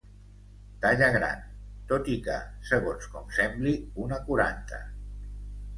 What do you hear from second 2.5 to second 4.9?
segons com sembli una quaranta.